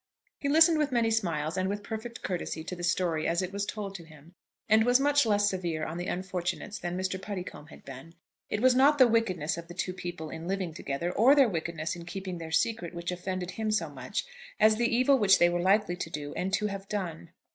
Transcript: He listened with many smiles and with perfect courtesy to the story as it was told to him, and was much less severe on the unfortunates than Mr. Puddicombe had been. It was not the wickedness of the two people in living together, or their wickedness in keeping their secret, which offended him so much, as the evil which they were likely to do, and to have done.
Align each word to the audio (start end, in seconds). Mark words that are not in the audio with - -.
He 0.39 0.49
listened 0.49 0.79
with 0.79 0.91
many 0.91 1.11
smiles 1.11 1.55
and 1.57 1.69
with 1.69 1.83
perfect 1.83 2.23
courtesy 2.23 2.63
to 2.63 2.75
the 2.75 2.81
story 2.81 3.27
as 3.27 3.43
it 3.43 3.53
was 3.53 3.67
told 3.67 3.93
to 3.93 4.03
him, 4.03 4.33
and 4.67 4.83
was 4.83 4.99
much 4.99 5.27
less 5.27 5.47
severe 5.47 5.85
on 5.85 5.99
the 5.99 6.07
unfortunates 6.07 6.79
than 6.79 6.97
Mr. 6.97 7.21
Puddicombe 7.21 7.67
had 7.67 7.85
been. 7.85 8.15
It 8.49 8.61
was 8.61 8.73
not 8.73 8.97
the 8.97 9.07
wickedness 9.07 9.59
of 9.59 9.67
the 9.67 9.75
two 9.75 9.93
people 9.93 10.31
in 10.31 10.47
living 10.47 10.73
together, 10.73 11.11
or 11.11 11.35
their 11.35 11.49
wickedness 11.49 11.95
in 11.95 12.05
keeping 12.07 12.39
their 12.39 12.49
secret, 12.51 12.95
which 12.95 13.11
offended 13.11 13.51
him 13.51 13.69
so 13.69 13.91
much, 13.91 14.25
as 14.59 14.77
the 14.77 14.87
evil 14.87 15.19
which 15.19 15.37
they 15.37 15.49
were 15.49 15.61
likely 15.61 15.95
to 15.97 16.09
do, 16.09 16.33
and 16.33 16.51
to 16.53 16.65
have 16.65 16.89
done. 16.89 17.29